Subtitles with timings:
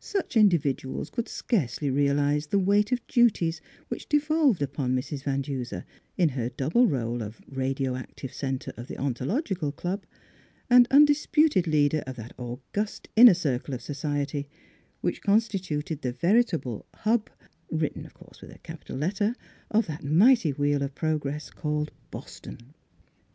[0.00, 5.42] Such in dividuals could scarcely realise the weight of duties which devolved upon Mrs Van
[5.42, 5.84] Duser,
[6.16, 10.04] in her double role of radio active centre of the Ontological Club
[10.70, 14.48] and undis puted leader of that august inner circle of society
[15.02, 17.28] which constituted the veritable Hub
[17.70, 19.36] (written of course with a capital let ter)
[19.70, 22.56] of that mighty wheel of progress called Boston.